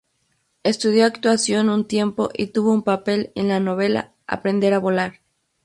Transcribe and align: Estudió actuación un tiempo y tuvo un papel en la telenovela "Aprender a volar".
Estudió 0.63 1.05
actuación 1.05 1.69
un 1.69 1.87
tiempo 1.87 2.31
y 2.33 2.47
tuvo 2.47 2.73
un 2.73 2.81
papel 2.81 3.31
en 3.35 3.49
la 3.49 3.57
telenovela 3.57 4.15
"Aprender 4.25 4.73
a 4.73 4.79
volar". 4.79 5.21